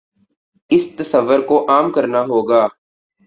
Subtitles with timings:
[0.71, 2.67] اس تصور کو عام کرنا ہو گا۔